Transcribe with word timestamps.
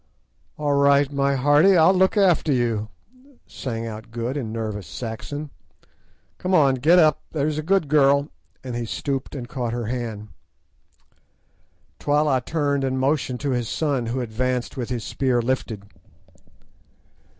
"All 0.57 0.73
right, 0.73 1.11
my 1.11 1.35
hearty, 1.35 1.77
I'll 1.77 1.93
look 1.93 2.17
after 2.17 2.51
you," 2.51 2.89
sang 3.45 3.85
out 3.85 4.09
Good 4.09 4.35
in 4.35 4.51
nervous 4.51 4.87
Saxon. 4.87 5.51
"Come, 6.39 6.73
get 6.73 6.97
up, 6.97 7.21
there's 7.33 7.59
a 7.59 7.61
good 7.61 7.87
girl," 7.87 8.27
and 8.63 8.75
he 8.75 8.85
stooped 8.85 9.35
and 9.35 9.47
caught 9.47 9.73
her 9.73 9.85
hand. 9.85 10.29
Twala 11.99 12.41
turned 12.43 12.83
and 12.83 12.99
motioned 12.99 13.41
to 13.41 13.51
his 13.51 13.69
son, 13.69 14.07
who 14.07 14.21
advanced 14.21 14.75
with 14.75 14.89
his 14.89 15.03
spear 15.03 15.39
lifted. 15.39 15.83